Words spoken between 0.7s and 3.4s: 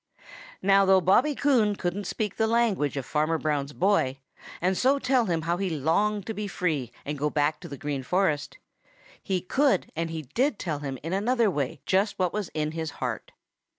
though Bobby Coon couldn't speak the language of Farmer